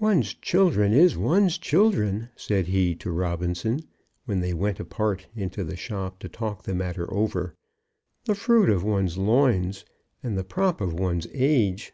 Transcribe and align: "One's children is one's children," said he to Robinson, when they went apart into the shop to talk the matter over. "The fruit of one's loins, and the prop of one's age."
"One's 0.00 0.32
children 0.32 0.94
is 0.94 1.18
one's 1.18 1.58
children," 1.58 2.30
said 2.36 2.68
he 2.68 2.94
to 2.94 3.10
Robinson, 3.12 3.80
when 4.24 4.40
they 4.40 4.54
went 4.54 4.80
apart 4.80 5.26
into 5.36 5.62
the 5.62 5.76
shop 5.76 6.20
to 6.20 6.28
talk 6.30 6.62
the 6.62 6.74
matter 6.74 7.12
over. 7.12 7.54
"The 8.24 8.34
fruit 8.34 8.70
of 8.70 8.82
one's 8.82 9.18
loins, 9.18 9.84
and 10.22 10.38
the 10.38 10.42
prop 10.44 10.80
of 10.80 10.94
one's 10.98 11.26
age." 11.34 11.92